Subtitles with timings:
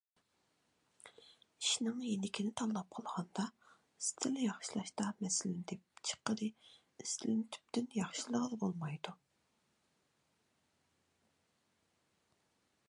[1.63, 6.47] ئىشنىڭ يېنىكىنى تاللاپ قىلغاندا ئىستىل ياخشىلاشتا مەسىلىنى تېپىپ چىققىلى،
[7.05, 9.17] ئىستىلنى تۈپتىن ياخشىلىغىلى بولمايدۇ.